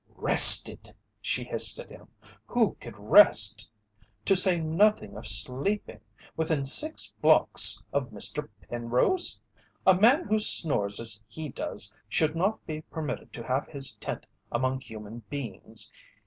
"Rested!" 0.17 0.95
she 1.21 1.43
hissed 1.43 1.77
at 1.77 1.91
him. 1.91 2.07
"Who 2.47 2.73
could 2.81 2.97
rest, 2.97 3.69
to 4.25 4.35
say 4.35 4.59
nothing 4.59 5.15
of 5.15 5.27
sleeping, 5.27 5.99
within 6.35 6.65
six 6.65 7.13
blocks 7.21 7.83
of 7.93 8.09
Mr. 8.09 8.49
Penrose? 8.67 9.39
A 9.85 9.93
man 9.93 10.23
who 10.25 10.39
snores 10.39 10.99
as 10.99 11.21
he 11.27 11.49
does 11.49 11.93
should 12.09 12.35
not 12.35 12.65
be 12.65 12.81
permitted 12.81 13.31
to 13.33 13.43
have 13.45 13.67
his 13.67 13.93
tent 13.97 14.25
among 14.51 14.81
human 14.81 15.19
beings. 15.29 15.91